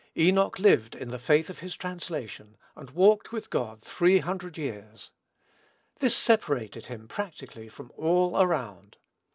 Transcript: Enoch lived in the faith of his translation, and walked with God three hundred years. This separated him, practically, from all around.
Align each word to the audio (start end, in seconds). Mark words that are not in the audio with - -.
Enoch 0.17 0.57
lived 0.57 0.95
in 0.95 1.09
the 1.09 1.19
faith 1.19 1.47
of 1.47 1.59
his 1.59 1.75
translation, 1.75 2.57
and 2.75 2.89
walked 2.89 3.31
with 3.31 3.51
God 3.51 3.83
three 3.83 4.17
hundred 4.17 4.57
years. 4.57 5.11
This 5.99 6.15
separated 6.15 6.87
him, 6.87 7.07
practically, 7.07 7.69
from 7.69 7.91
all 7.95 8.41
around. 8.41 8.97